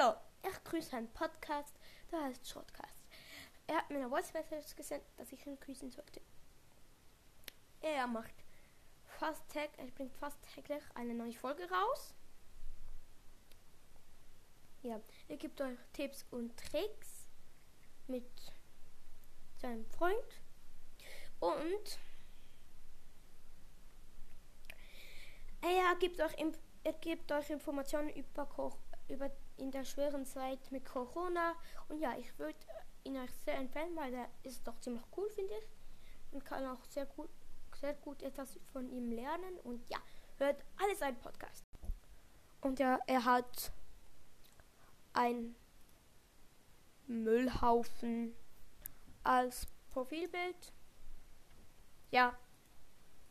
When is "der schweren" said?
29.70-30.24